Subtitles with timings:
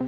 [0.00, 0.06] De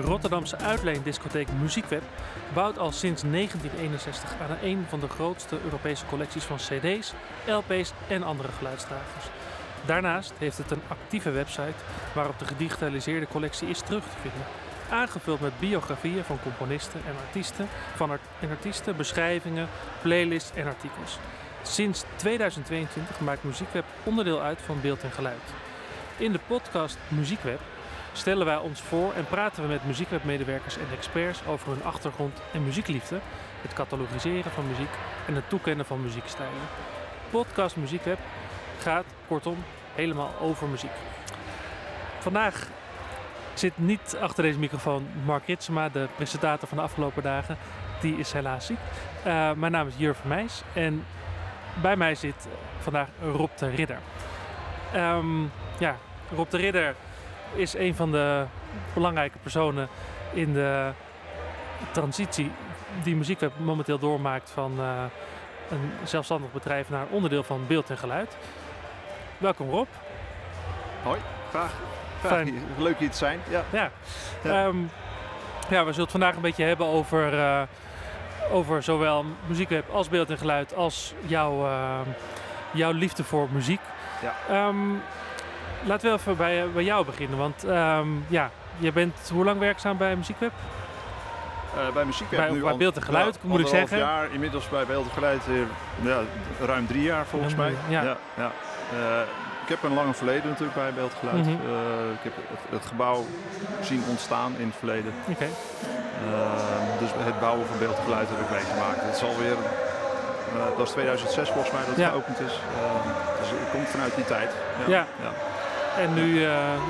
[0.00, 2.02] Rotterdamse uitleendiscotheek Muziekweb
[2.54, 7.12] bouwt al sinds 1961 aan een van de grootste Europese collecties van CD's,
[7.46, 9.26] LP's en andere geluidsdragers.
[9.86, 11.74] Daarnaast heeft het een actieve website
[12.14, 14.65] waarop de gedigitaliseerde collectie is terug te vinden.
[14.90, 19.68] Aangevuld met biografieën van componisten en artiesten, van en artiesten, beschrijvingen,
[20.02, 21.18] playlists en artikels.
[21.62, 25.42] Sinds 2022 maakt Muziekweb onderdeel uit van beeld en geluid.
[26.16, 27.60] In de podcast Muziekweb
[28.12, 32.64] stellen wij ons voor en praten we met muziekwebmedewerkers en experts over hun achtergrond en
[32.64, 33.20] muziekliefde,
[33.62, 34.94] het catalogiseren van muziek
[35.26, 36.68] en het toekennen van muziekstijlen.
[37.30, 38.18] Podcast Muziekweb
[38.78, 40.90] gaat kortom helemaal over muziek.
[42.18, 42.68] Vandaag
[43.58, 47.56] zit niet achter deze microfoon Mark Ritsema, de presentator van de afgelopen dagen.
[48.00, 48.78] Die is helaas ziek.
[49.22, 51.04] Eh, mijn naam is Jur Vermeijs en
[51.82, 53.98] bij mij zit vandaag Rob de Ridder.
[54.92, 55.42] Ehm,
[55.78, 55.96] ja,
[56.34, 56.94] Rob de Ridder
[57.54, 58.44] is een van de
[58.94, 59.88] belangrijke personen
[60.32, 60.90] in de
[61.92, 62.50] transitie
[63.02, 65.04] die Muziekweb momenteel doormaakt van eh,
[65.70, 68.36] een zelfstandig bedrijf naar onderdeel van beeld en geluid.
[69.38, 69.88] Welkom Rob.
[71.02, 71.95] Hoi, graag.
[72.20, 72.62] Fijn.
[72.78, 73.40] Leuk hier te zijn.
[73.48, 73.62] Ja.
[73.70, 73.90] Ja,
[74.42, 74.50] Ja.
[74.66, 74.76] Ehm,
[75.68, 77.62] ja we zullen het vandaag een beetje hebben over, eh,
[78.50, 81.98] over zowel muziekweb als beeld en geluid als jouw, eh,
[82.70, 83.80] jouw liefde voor muziek.
[84.22, 84.32] Ja.
[84.54, 84.76] Ehm,
[85.84, 89.96] laten we even bij, bij jou beginnen, want ehm, ja, je bent hoe lang werkzaam
[89.96, 90.52] bij Muziekweb?
[91.76, 93.98] Eh, bij muziek Bij- bij beeld en geluid, moet ik zeggen.
[93.98, 95.54] jaar, inmiddels bij beeld en geluid eh,
[96.06, 96.20] ja,
[96.66, 98.00] ruim drie jaar volgens Ruim mij.
[98.00, 98.02] ja.
[98.02, 98.50] ja, ja.
[99.66, 101.46] Ik heb een lange verleden natuurlijk bij beeld en geluid.
[101.46, 101.50] Mhm.
[101.50, 103.24] Eh, ik heb het, het gebouw
[103.82, 105.12] zien ontstaan in het verleden.
[105.28, 105.36] Eh,
[106.98, 109.00] dus het bouwen van beeld en geluid heb ik meegemaakt.
[109.02, 109.56] Het alweer,
[110.56, 112.08] eh dat is 2006 volgens mij dat het Ja.
[112.10, 112.54] geopend is.
[113.40, 114.50] Dus het komt vanuit die tijd.
[114.86, 115.06] Ja.
[115.24, 115.30] ja.
[116.02, 116.40] en nu,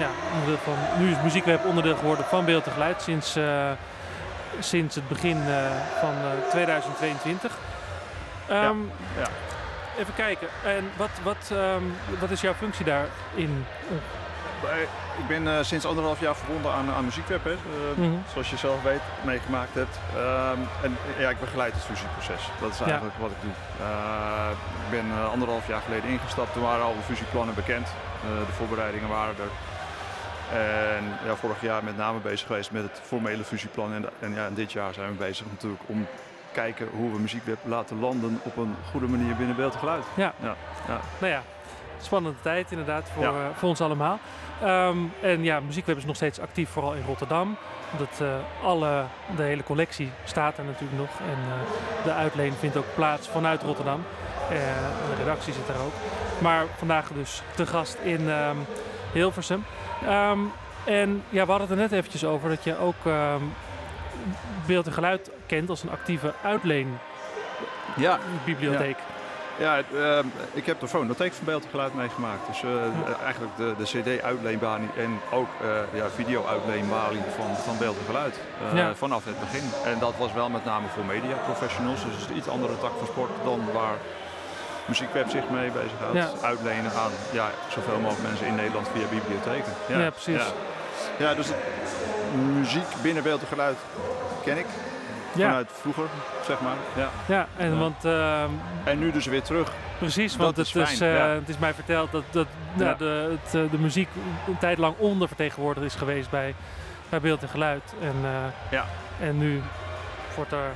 [0.04, 3.36] ja, onderdeel van, nu is Muziekweb onderdeel geworden van beeld en geluid sinds,
[4.58, 5.38] sinds het begin
[6.00, 7.52] van eh, 2022.
[8.48, 8.76] Ehm,
[9.18, 9.26] ja.
[9.98, 11.82] Even kijken, en wat, wat, ehm,
[12.20, 13.64] wat is jouw functie daarin?
[14.62, 17.58] Bij- Ik ben eh, sinds anderhalf jaar verbonden aan, aan Muziekweb, hè, eh,
[17.96, 18.10] Mhm.
[18.32, 19.98] zoals je zelf weet, meegemaakt hebt.
[20.16, 22.40] Ehm, en eh, ja, ik begeleid het fusieproces.
[22.60, 22.84] Dat is Ja.
[22.84, 23.50] eigenlijk wat ik doe.
[23.80, 24.50] Eh,
[24.84, 26.52] ik ben eh, anderhalf jaar geleden ingestapt.
[26.52, 27.86] Toen waren al de fusieplannen bekend.
[27.86, 29.50] Eh, de voorbereidingen waren er.
[30.58, 33.92] En ja, vorig jaar met name bezig geweest met het formele fusieplan.
[33.94, 36.06] En, en, ja, en dit jaar zijn we bezig natuurlijk om
[36.56, 40.04] kijken hoe we Muziekweb laten landen op een goede manier binnen beeld en geluid.
[40.14, 40.32] Ja.
[40.42, 40.54] Ja,
[40.88, 41.00] ja.
[41.18, 41.42] Nou ja,
[42.00, 43.28] spannende tijd inderdaad voor, Ja.
[43.30, 44.18] eh, voor ons allemaal.
[44.62, 47.56] Ehm, en ja, Muziekweb is nog steeds actief, vooral in Rotterdam.
[47.98, 48.28] Dat, eh,
[48.64, 49.04] alle,
[49.36, 51.10] de hele collectie staat er natuurlijk nog.
[51.20, 54.02] En eh, de uitleen vindt ook plaats vanuit Rotterdam.
[54.48, 55.92] De redactie zit daar ook.
[56.38, 58.56] Maar vandaag dus te gast in ehm,
[59.12, 59.64] Hilversum.
[60.06, 60.38] Ehm,
[60.84, 62.94] en ja, we hadden het er net eventjes over dat je ook
[64.66, 68.96] beeld en geluid kent als een actieve uitleenbibliotheek.
[69.58, 72.46] Ja, ehm, ik heb de fonotheek van beeld en geluid meegemaakt.
[72.46, 72.68] Dus eh,
[73.24, 75.68] eigenlijk de, de cd-uitleenbalie en ook eh
[75.98, 78.38] ja, video-uitleenbalie van, van beeld en geluid.
[78.72, 78.94] eh, Ja.
[78.94, 79.70] Vanaf het begin.
[79.84, 82.02] En dat was wel met name voor media professionals.
[82.04, 83.96] Dus het is een iets andere tak van sport dan waar
[84.86, 86.14] Muziekweb zich mee bezighoudt.
[86.16, 86.30] Ja.
[86.46, 89.72] Uitlenen aan ja, zoveel mogelijk mensen in Nederland via bibliotheken.
[89.88, 90.42] Ja, precies.
[91.18, 91.48] Ja, dus
[92.34, 93.76] muziek binnen beeld en geluid
[94.44, 94.66] ken ik.
[95.34, 95.46] Ja.
[95.48, 96.04] Vanuit vroeger,
[96.46, 96.74] zeg maar.
[96.96, 97.08] Ja.
[97.26, 97.76] Ja, en Ja.
[97.78, 98.50] want ehm,
[98.84, 99.72] En nu dus weer terug.
[99.98, 101.28] Precies, want het, is, eh, ja.
[101.28, 104.08] het is mij verteld dat, dat nou, de, het, eh, de muziek
[104.46, 106.54] een tijd lang ondervertegenwoordigd is geweest bij,
[107.08, 107.94] bij beeld en geluid.
[108.00, 108.84] En, eh, Ja.
[109.20, 109.62] en nu
[110.34, 110.70] wordt er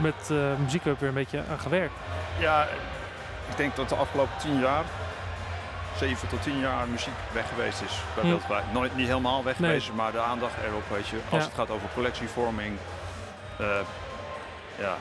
[0.00, 1.92] met muziek ook weer een beetje aan gewerkt.
[2.38, 2.62] Ja,
[3.50, 4.84] ik denk dat de afgelopen tien jaar,
[5.96, 7.92] zeven tot tien jaar, muziek weg geweest is.
[8.14, 8.72] Bij geluid.
[8.72, 9.68] Nooit niet helemaal weg Nee.
[9.70, 11.16] geweest, is, maar de aandacht erop, weet je.
[11.30, 11.46] Als Ja.
[11.48, 12.78] het gaat over collectievorming,
[13.58, 13.66] eh,
[14.78, 14.94] ja,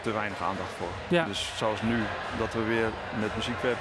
[0.00, 0.88] te weinig aandacht voor.
[1.08, 1.24] Ja.
[1.24, 2.02] Dus zoals nu,
[2.38, 2.88] dat we weer
[3.20, 3.76] met Muziekweb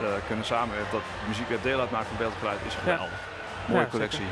[0.00, 3.18] eh, kunnen samenwerken, dat Muziekweb deel uitmaakt van beeld en geluid, is geweldig.
[3.66, 4.26] Mooie Ja, collectie.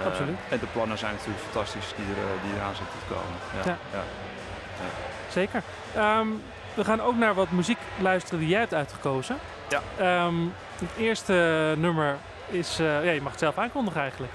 [0.00, 0.36] Eh, Absoluut.
[0.48, 3.36] En de plannen zijn natuurlijk fantastisch die, er, die eraan zitten te komen.
[3.64, 3.70] Ja.
[3.70, 3.98] Ja.
[3.98, 4.84] Ja.
[5.28, 5.62] Zeker.
[5.94, 6.26] Ehm,
[6.74, 9.36] we gaan ook naar wat muziek luisteren die jij hebt uitgekozen.
[9.74, 9.82] Ja.
[10.26, 10.34] Ehm,
[10.78, 12.16] het eerste nummer
[12.48, 12.78] is...
[12.78, 14.32] eh, ja, je mag het zelf aankondigen eigenlijk.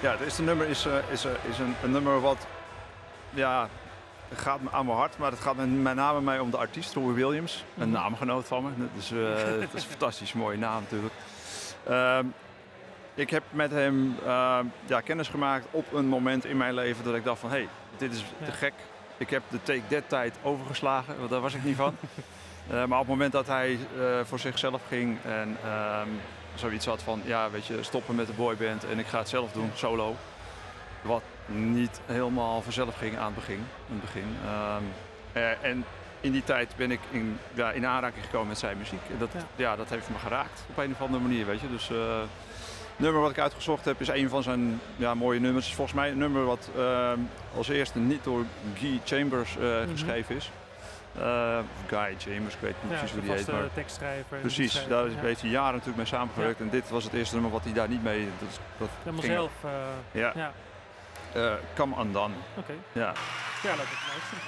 [0.00, 2.46] Ja, het eerste nummer is, eh, is, eh, is een, een nummer wat
[3.30, 3.68] ja,
[4.28, 6.56] het gaat me aan mijn hart, maar het gaat met, met name mij om de
[6.56, 7.98] artiest Roy Williams, een Mhm.
[7.98, 8.70] naamgenoot van me.
[8.94, 9.08] Dus
[9.60, 11.14] het is een fantastisch mooie naam natuurlijk.
[11.88, 12.24] Ehm,
[13.14, 17.14] ik heb met hem ehm, ja, kennis gemaakt op een moment in mijn leven dat
[17.14, 18.72] ik dacht van hé, hey, dit is te gek.
[19.16, 21.96] Ik heb de Take That tijd overgeslagen, want daar was ik niet van.
[22.70, 26.08] Eh, maar op het moment dat hij eh, voor zichzelf ging en ehm,
[26.54, 29.52] zoiets had van ja, weet je, stoppen met de boyband en ik ga het zelf
[29.52, 30.16] doen, solo.
[31.02, 33.66] Wat niet helemaal vanzelf ging aan het begin.
[33.88, 34.36] In het begin.
[34.44, 34.82] Ehm,
[35.32, 35.84] eh, en
[36.20, 39.00] in die tijd ben ik in, ja, in aanraking gekomen met zijn muziek.
[39.10, 39.40] En dat, Ja.
[39.56, 39.76] ja.
[39.76, 41.70] dat heeft me geraakt op een of andere manier, weet je.
[41.70, 45.64] Dus het nummer wat ik uitgezocht heb is een van zijn ja, mooie nummers.
[45.64, 47.18] Het is volgens mij een nummer wat ehm,
[47.56, 48.44] als eerste niet door
[48.78, 49.90] Guy Chambers Mhm.
[49.90, 50.50] geschreven is.
[51.18, 53.52] Eh, of Guy Chambers, ik weet niet Ja, precies hoe die heet.
[53.52, 54.38] Maar tekstschrijver.
[54.38, 55.16] precies, daar ja.
[55.20, 56.60] heeft hij jaren natuurlijk mee samengewerkt.
[56.60, 58.28] En dit was het eerste nummer wat hij daar niet mee...
[58.38, 59.52] Dat, is- dat Helemaal ging- zelf.
[59.64, 60.52] eh, Ja, ja,
[61.32, 62.34] eh, Come Undone.
[62.56, 62.72] oké.
[62.92, 63.00] Ja.
[63.02, 64.42] Ja, laten we het luisteren.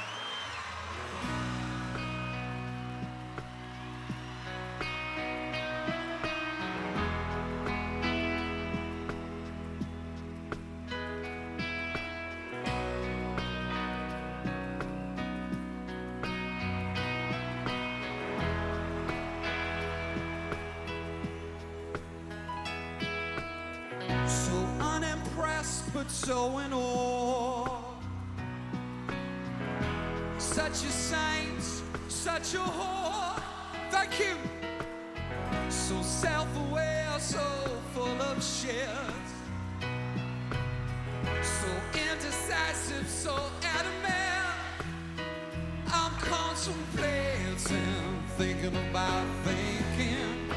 [46.65, 50.49] I'm contemplating, thinking about thinking.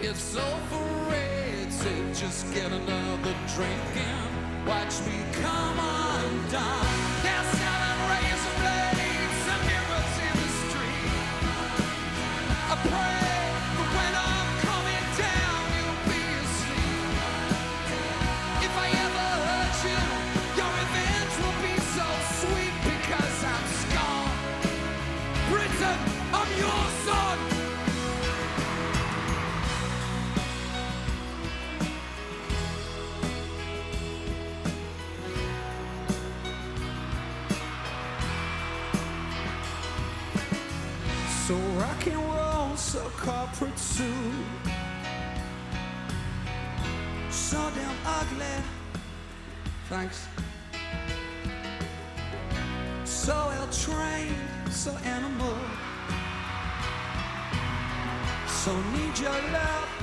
[0.00, 2.12] It's overrated.
[2.12, 7.22] Just get another drink and watch me come undone.
[7.22, 8.00] They're selling
[41.46, 44.04] So rock and roll, so corporate suit.
[47.30, 48.64] So damn ugly.
[49.88, 50.26] Thanks.
[53.04, 55.56] So ill trained, so animal.
[58.48, 59.96] So need your love.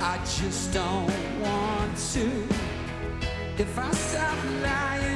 [0.00, 1.10] I just don't
[1.40, 2.26] want to.
[3.58, 5.15] If I stop lying,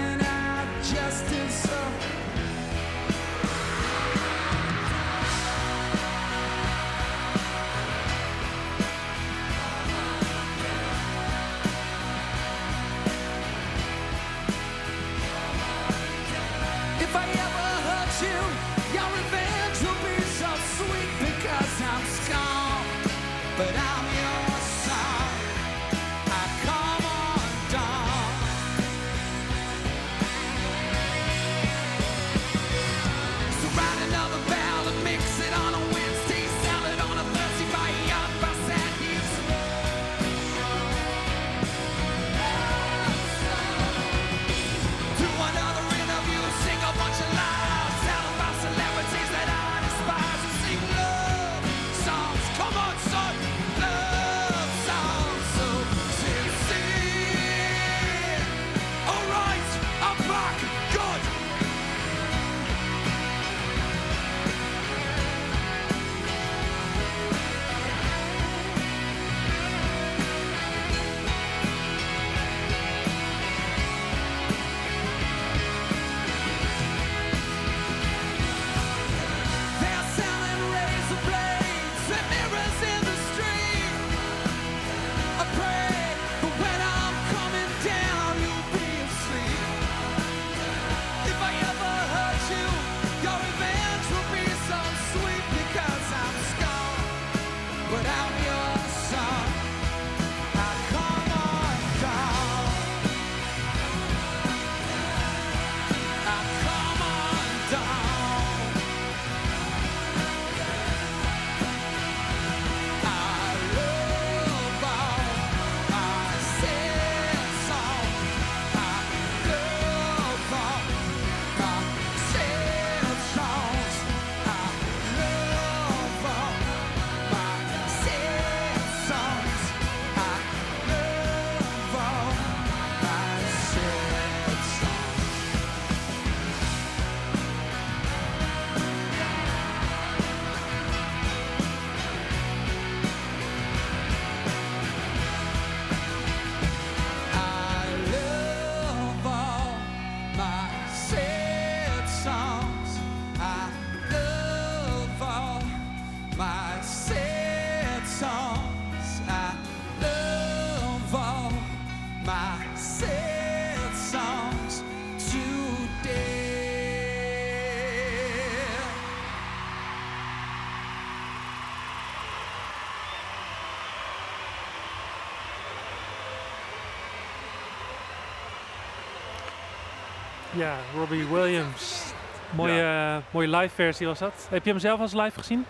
[180.61, 182.13] Ja, Robbie Williams.
[182.51, 184.33] Mooie, eh, mooie live versie was dat.
[184.51, 185.67] Heb je hem zelf als live gezien?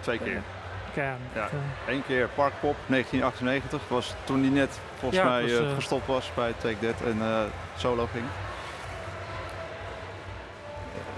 [0.00, 0.42] Twee keer.
[0.94, 1.48] Ja, Ja.
[1.86, 3.80] eh, Eén keer Parkpop 1998.
[3.88, 7.20] Was toen hij net volgens Ja, mij was, eh, gestopt was bij Take That en
[7.76, 8.24] solo ging.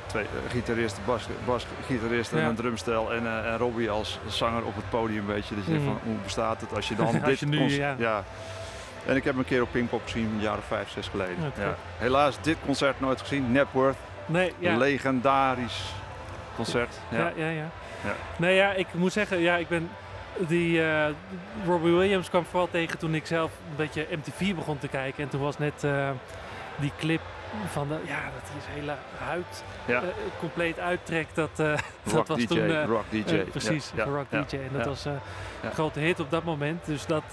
[0.06, 2.46] Twee gitarist, bas, basgitarist en Ja.
[2.48, 5.26] een drumstel en, en Robbie als zanger op het podium.
[5.26, 5.84] Weet je, dat je Mhm.
[5.84, 8.24] van hoe bestaat het als je dan Als dit je nu, ja.
[9.06, 11.52] En ik heb hem een keer op Pinkpop gezien, een jaar of vijf, zes geleden.
[11.58, 11.74] Ja.
[11.98, 13.52] Helaas dit concert nooit gezien.
[13.52, 13.96] Napworth,
[14.26, 14.76] nee, ja.
[14.76, 15.82] legendarisch
[16.56, 16.98] concert.
[17.08, 17.32] Ja, Ja.
[17.36, 17.66] ja, ja.
[18.04, 18.12] Ja.
[18.36, 19.90] Nee, ja, ik moet zeggen, ja, ik ben
[20.38, 21.06] die eh,
[21.66, 25.22] Robbie Williams kwam vooral tegen toen ik zelf een beetje MTV begon te kijken.
[25.24, 26.10] En toen was net eh,
[26.76, 27.20] die clip
[27.70, 30.00] van de, ja, dat hij zijn hele huid Ja.
[30.00, 30.08] eh,
[30.38, 31.34] compleet uittrekt.
[31.34, 31.66] Dat, eh,
[32.14, 33.36] dat was DJ, toen eh, rock DJ.
[33.36, 34.56] precies, Ja, Rock DJ.
[34.56, 35.18] En dat was een
[35.72, 36.84] grote hit op dat moment.
[36.86, 37.24] Dus dat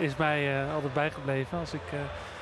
[0.00, 1.58] is mij eh, altijd bijgebleven.
[1.58, 1.98] Als ik eh,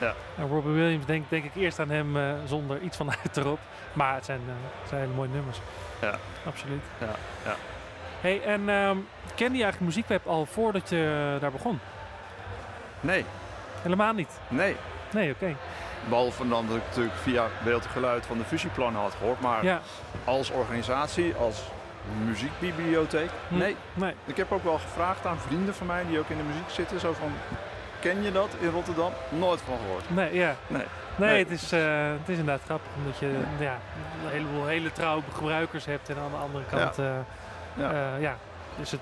[0.07, 0.15] Ja.
[0.39, 3.59] aan Robbie Williams denk, denk ik eerst aan hem eh, zonder iets van uit erop.
[3.93, 4.41] Maar het zijn,
[4.81, 5.61] het zijn hele mooie nummers.
[6.01, 6.15] Ja.
[6.47, 6.83] Absoluut.
[7.01, 7.07] Ja,
[7.45, 7.55] ja.
[8.21, 8.97] Hey, en ehm,
[9.35, 11.81] kende je eigenlijk Muziekweb al voordat je daar begon?
[13.01, 13.25] Nee,
[13.83, 14.41] Helemaal niet.
[14.49, 14.77] nee.
[15.13, 15.57] Nee, oké.
[16.09, 19.41] Behalve dan dat ik natuurlijk via beeld en geluid van de fusieplannen had gehoord.
[19.41, 19.81] Maar Ja.
[20.25, 21.63] als organisatie, als
[22.25, 23.57] muziekbibliotheek, Hm.
[23.59, 23.77] nee.
[23.95, 24.15] Nee.
[24.25, 27.01] Ik heb ook wel gevraagd aan vrienden van mij die ook in de muziek zitten.
[27.01, 27.33] Zo van,
[28.01, 29.13] ken je dat in Rotterdam?
[29.29, 30.11] Nooit van gehoord.
[30.11, 30.55] Nee, ja.
[30.67, 30.83] Nee.
[31.17, 31.39] Nee, Nee.
[31.39, 31.81] Het, is, eh,
[32.19, 33.79] het is inderdaad grappig omdat je ja,
[34.25, 36.09] een heleboel hele trouwe gebruikers hebt.
[36.09, 37.05] En aan de andere kant eh,
[37.75, 37.91] Ja.
[37.93, 38.37] eh, ja,
[38.81, 39.01] is het,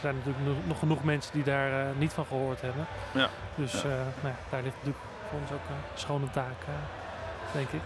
[0.00, 2.86] zijn natuurlijk nog, nog genoeg mensen die daar niet van gehoord hebben.
[3.12, 3.28] Ja.
[3.54, 3.88] Dus Ja.
[3.88, 6.60] nou ja, daar ligt natuurlijk voor ons ook een schone taak,
[7.52, 7.80] denk ik.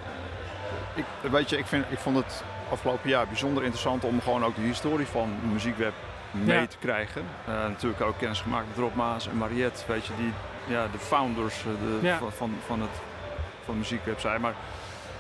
[0.95, 4.55] Ik, weet je, ik, vind, ik vond het afgelopen jaar bijzonder interessant om gewoon ook
[4.55, 5.93] de historie van de muziekweb
[6.31, 6.67] mee Ja.
[6.67, 7.23] te krijgen.
[7.47, 10.33] Eh, natuurlijk ook kennis gemaakt met Rob Maas en Mariette, weet je, die
[10.67, 11.65] ja, de founders eh,
[12.01, 12.19] de, Ja.
[12.19, 12.91] van, van, van, het,
[13.65, 14.41] van de muziekweb zijn.
[14.41, 14.55] Maar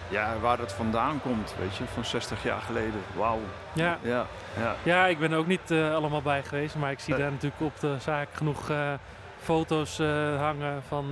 [0.08, 3.00] ja, waar het vandaan komt, weet je, van 60 jaar geleden.
[3.16, 3.40] Wauw.
[3.72, 4.26] Ja, Ja,
[4.58, 4.74] ja.
[4.82, 7.22] Ja, ik ben er ook niet eh, allemaal bij geweest, maar ik zie Nee.
[7.22, 8.70] daar natuurlijk op de zaak genoeg
[9.42, 9.98] foto's
[10.38, 11.04] hangen van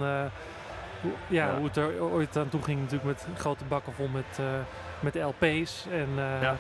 [1.01, 1.57] hoe, ja, Ja.
[1.57, 2.79] hoe het er ooit aan toe ging.
[2.81, 4.39] Natuurlijk met grote bakken vol met,
[5.01, 5.87] met LP's.
[5.91, 6.09] En,
[6.41, 6.57] Ja.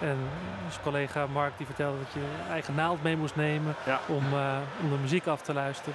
[0.00, 0.18] en
[0.64, 4.00] onze collega Mark die vertelde dat je eigen naald mee moest nemen Ja.
[4.06, 5.94] om, eh, om de muziek af te luisteren.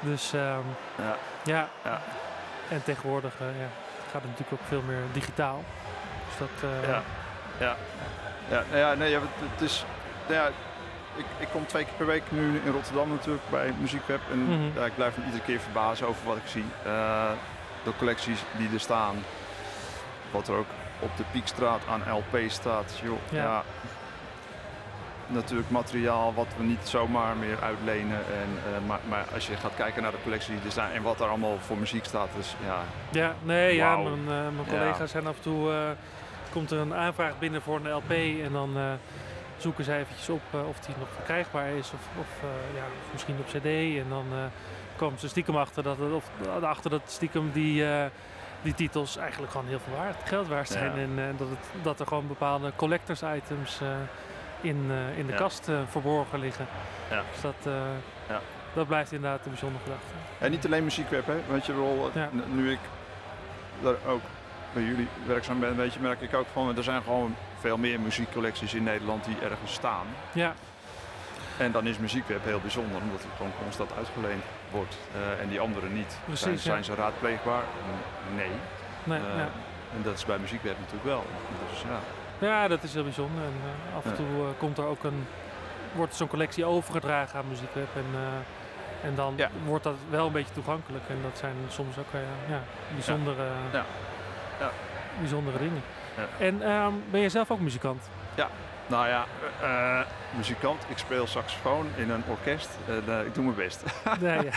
[0.00, 0.42] Dus ehm,
[0.96, 1.16] Ja.
[1.44, 1.68] ja.
[1.84, 2.00] Ja.
[2.68, 3.66] en tegenwoordig eh, ja,
[4.10, 5.64] gaat het natuurlijk ook veel meer digitaal.
[6.28, 7.02] Dus dat, Ja.
[7.58, 7.76] Ja,
[8.48, 9.84] ja, nou ja, nee, het, is.
[10.28, 10.46] nou ja,
[11.16, 14.20] ik, ik kom twee keer per week nu in Rotterdam natuurlijk bij Muziekweb.
[14.30, 14.78] En Mhm.
[14.78, 16.64] ja, ik blijf me iedere keer verbazen over wat ik zie.
[16.84, 17.30] Eh,
[17.84, 19.24] de collecties die er staan.
[20.30, 20.66] Wat er ook
[21.02, 23.00] op de Piekstraat aan LP staat.
[23.02, 23.42] Joh, Ja.
[23.42, 23.62] ja.
[25.26, 28.16] Natuurlijk materiaal wat we niet zomaar meer uitlenen.
[28.18, 31.02] En, eh, maar, maar als je gaat kijken naar de collectie die er staan en
[31.02, 32.28] wat er allemaal voor muziek staat.
[32.36, 32.78] Dus ja,
[33.10, 34.70] Ja, nee, ja, mijn, eh, mijn Ja.
[34.78, 35.90] collega's zijn af en toe, eh,
[36.52, 38.10] komt er een aanvraag binnen voor een LP
[38.44, 38.76] en dan
[39.56, 42.28] zoeken zij eventjes op of die nog verkrijgbaar is of, of,
[42.74, 43.64] ja, of misschien op cd
[43.98, 44.24] en dan
[44.96, 46.24] komen ze stiekem achter dat, het, of,
[46.62, 47.84] achter dat stiekem die,
[48.62, 51.02] die titels eigenlijk gewoon heel veel waard, geld waard zijn Ja.
[51.02, 53.88] en eh, dat, het, dat er gewoon bepaalde collectors items eh,
[54.60, 55.38] in, eh, in de Ja.
[55.38, 56.66] kast eh, verborgen liggen.
[57.10, 57.22] Ja.
[57.32, 57.72] Dus dat, eh,
[58.28, 58.40] Ja.
[58.74, 60.04] dat blijft inderdaad een bijzondere gedachte.
[60.38, 61.36] En niet alleen muziekweb, hè.
[61.48, 62.10] Weet je wel,
[62.46, 62.78] nu ik
[63.82, 64.20] daar ook
[64.72, 68.00] bij jullie werkzaam ben, weet je, merk ik ook gewoon, er zijn gewoon veel meer
[68.00, 70.06] muziekcollecties in Nederland die ergens staan.
[70.32, 70.54] Ja,
[71.58, 74.42] En dan is muziekweb heel bijzonder, omdat het gewoon constant uitgeleend
[74.72, 74.96] wordt.
[75.14, 76.18] eh, en die andere niet.
[76.24, 76.60] Precies, zijn, ja.
[76.60, 77.62] zijn ze raadpleegbaar?
[78.36, 78.50] Nee.
[79.04, 79.48] nee, Eh, ja.
[79.96, 81.24] En dat is bij muziekweb natuurlijk wel.
[81.70, 81.98] Dus ja.
[82.46, 83.42] Ja, dat is heel bijzonder.
[83.44, 83.52] En
[83.90, 84.16] eh, af en Ja.
[84.16, 85.26] toe eh, komt er ook een,
[85.94, 87.88] wordt zo'n collectie overgedragen aan Muziekweb.
[87.96, 89.48] En, eh, en dan Ja.
[89.66, 91.04] wordt dat wel een beetje toegankelijk.
[91.08, 92.60] En dat zijn soms ook eh, ja,
[92.92, 93.84] bijzondere, Ja.
[94.60, 94.70] Ja.
[95.18, 95.82] bijzondere dingen.
[96.16, 96.44] Ja.
[96.44, 98.08] En ehm, ben je zelf ook muzikant?
[98.92, 99.24] Nou ja,
[99.60, 100.06] eh, eh,
[100.36, 100.84] muzikant.
[100.88, 102.68] Ik speel saxofoon in een orkest.
[102.88, 103.82] Eh, ik doe mijn best.
[104.20, 104.52] nee, ja.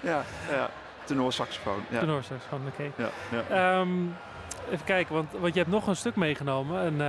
[0.10, 0.70] ja, ja.
[1.04, 1.84] Tenor saxofoon.
[1.88, 1.98] Ja.
[1.98, 2.90] Tenorsaxofoon, oké.
[2.96, 3.78] Ja, ja.
[3.78, 3.90] Ehm,
[4.70, 6.80] even kijken, want, want je hebt nog een stuk meegenomen.
[6.80, 7.00] En,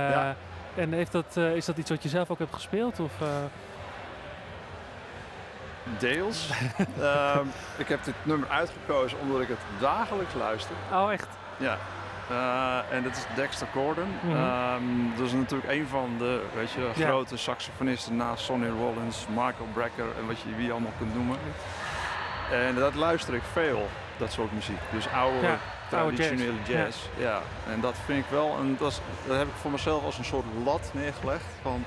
[0.74, 3.00] en heeft dat, is dat iets wat je zelf ook hebt gespeeld?
[3.00, 3.12] Of,
[5.98, 6.50] Deels.
[7.00, 10.76] Ehm, ik heb dit nummer uitgekozen omdat ik het dagelijks luister.
[10.92, 11.28] Oh, echt?
[11.56, 11.78] Ja.
[12.30, 14.08] Eh, en dat is Dexter Gordon.
[14.22, 14.36] Mhm.
[14.36, 14.82] Ehm,
[15.16, 17.06] dat is natuurlijk een van de weet je, Ja.
[17.06, 21.36] grote saxofonisten naast Sonny Rollins, Michael Brecker en wat je wie allemaal kunt noemen.
[22.52, 24.78] En dat luister ik veel, dat soort muziek.
[24.92, 25.58] Dus oude, Ja,
[25.98, 26.70] oude traditionele jazz.
[26.70, 26.98] jazz.
[27.18, 27.40] Ja.
[27.72, 30.24] En dat vind ik wel, en dat, is, dat heb ik voor mezelf als een
[30.24, 31.44] soort lat neergelegd.
[31.62, 31.84] Van,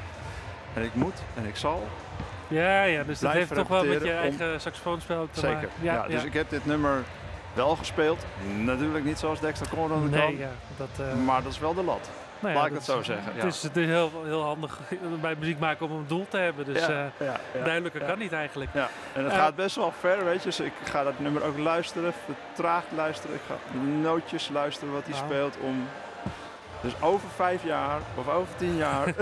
[0.73, 1.87] en ik moet en ik zal.
[2.47, 5.55] Ja, ja, dus dat heeft toch wel met je repeteren om- eigen saxofoonspel te Zeker.
[5.55, 5.69] maken.
[5.81, 7.03] Ja, dus ik heb dit nummer
[7.53, 8.25] Wel gespeeld,
[8.57, 11.83] natuurlijk niet zoals Dexter Conrad Nee, kan, ja, dat, eh, maar dat is wel de
[11.83, 12.09] lat.
[12.39, 13.43] nou ja, laat ik dat het zo zeggen, ja.
[13.43, 14.79] Het is, het is heel, heel handig
[15.21, 16.65] bij muziek maken om een doel te hebben.
[16.65, 18.69] Dus ja, ja, duidelijker kan niet eigenlijk.
[18.73, 20.43] Ja, en het Eh, gaat best wel ver, weet je.
[20.49, 23.35] Dus ik ga dat nummer ook luisteren, vertraagd luisteren.
[23.35, 25.25] Ik ga nootjes luisteren wat hij Nou.
[25.25, 25.87] speelt om...
[26.81, 29.07] Dus over vijf jaar of over tien jaar.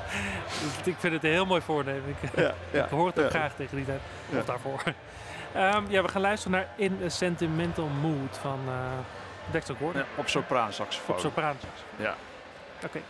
[0.84, 2.02] Ik vind het een heel mooi voornemen.
[2.08, 2.30] Ik,
[2.70, 4.00] ik hoor het ook graag tegen die tijd.
[4.38, 4.82] Of daarvoor.
[5.54, 8.74] Ehm, ja, we gaan luisteren naar In a Sentimental Mood van eh
[9.50, 10.00] Dexter Gordon.
[10.00, 11.14] Ja, op sopraansaxofoon.
[11.14, 11.56] Op sopraan.
[11.96, 12.14] Ja.
[12.84, 13.00] Oké.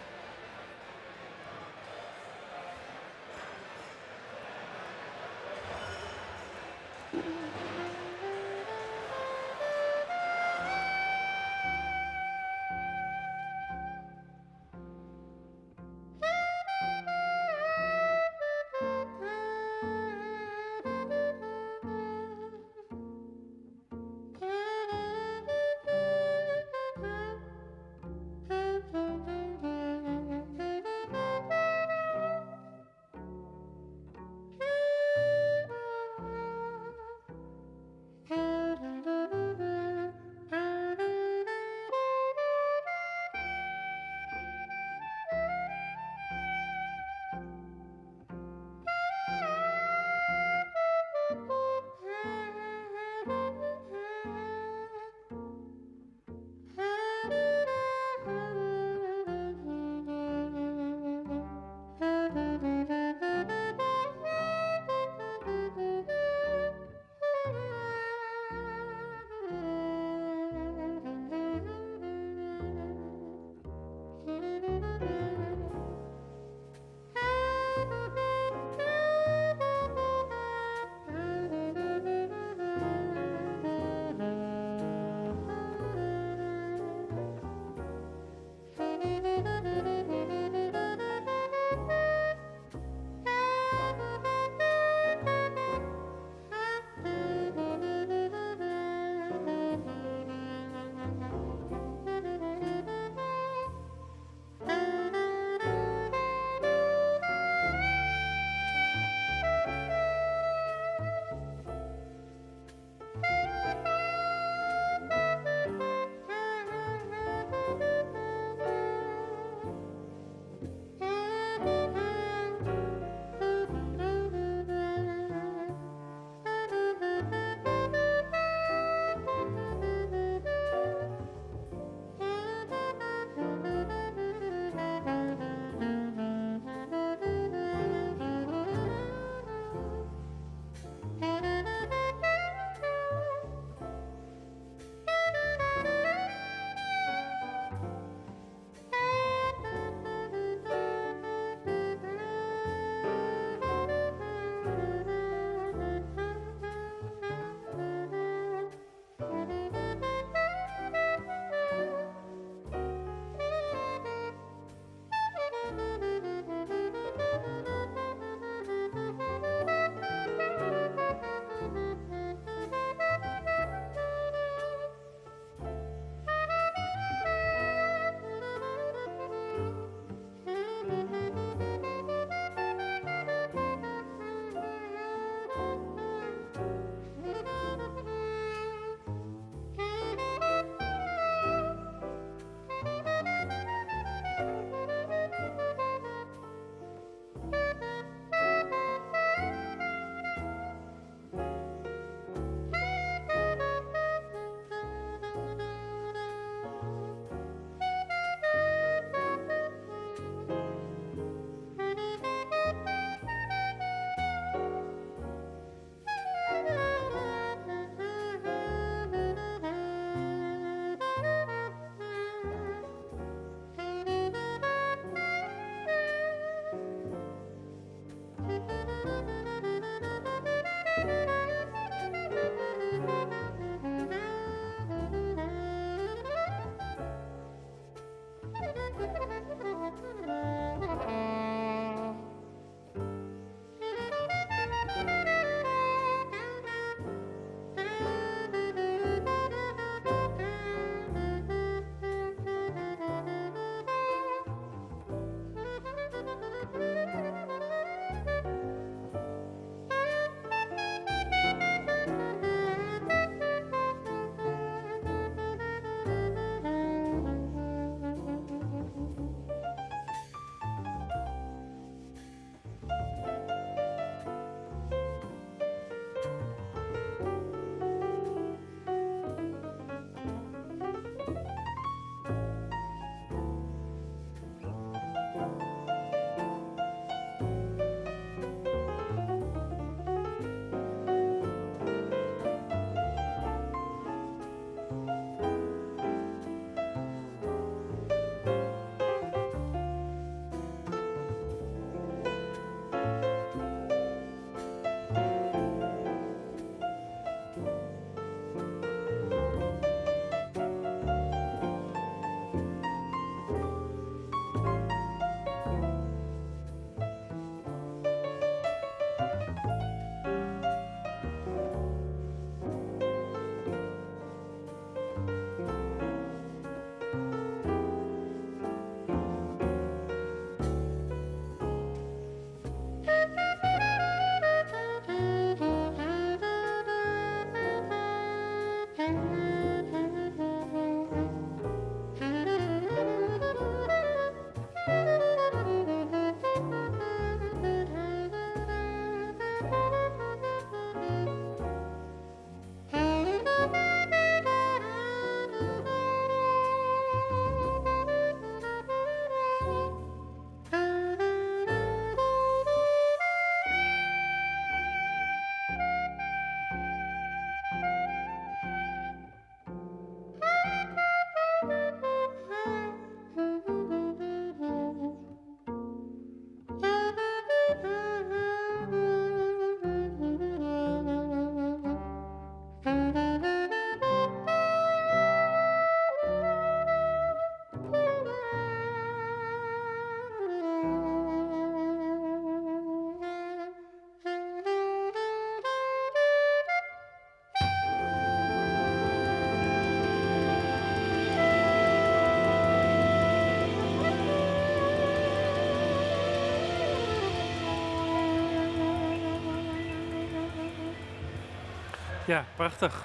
[412.33, 413.03] Ja, prachtig.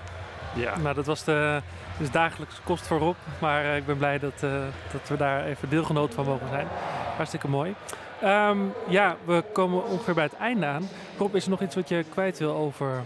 [0.54, 1.62] Ja, Nou, dat was de
[1.98, 3.16] dus dagelijkse kost voor Rob.
[3.40, 4.52] Maar eh, ik ben blij dat, eh,
[4.92, 6.68] dat we daar even deelgenoot van mogen zijn.
[7.16, 7.76] Hartstikke mooi.
[8.22, 10.90] Ehm, ja, we komen ongeveer bij het einde aan.
[11.18, 13.04] Rob, is er nog iets wat je kwijt wil over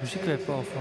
[0.00, 0.48] muziekweb?
[0.48, 0.80] Over...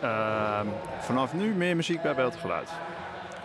[0.00, 0.66] Ehm,
[1.00, 2.68] vanaf nu meer muziek bij beeld geluid.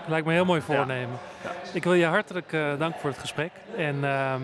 [0.07, 1.17] Lijkt me een heel mooi voornemen.
[1.43, 1.51] Ja.
[1.73, 3.51] Ik wil je hartelijk eh, danken voor het gesprek.
[3.77, 4.41] En ehm,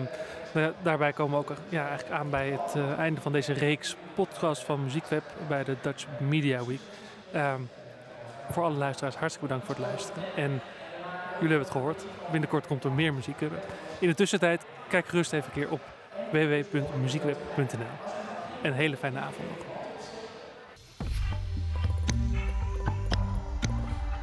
[0.62, 3.96] ja, daarbij komen we ook ja, eigenlijk aan bij het eh, einde van deze reeks
[4.14, 6.80] podcast van Muziekweb bij de Dutch Media Week.
[7.32, 7.60] Ehm,
[8.50, 10.22] voor alle luisteraars hartstikke bedankt voor het luisteren.
[10.36, 10.50] En
[11.34, 12.04] jullie hebben het gehoord.
[12.30, 13.52] Binnenkort komt er meer Muziekweb.
[13.98, 15.80] In de tussentijd kijk gerust even een keer op
[16.30, 17.86] www.muziekweb.nl.
[18.62, 19.73] En een hele fijne avond nog.